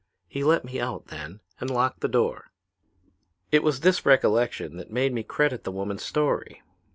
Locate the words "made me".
4.89-5.21